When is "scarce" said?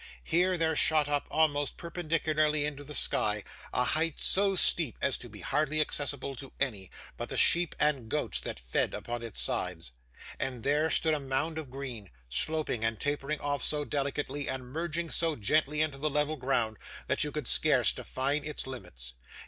17.47-17.93